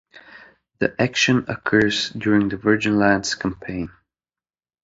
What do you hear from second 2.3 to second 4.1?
the Virgin Lands campaign.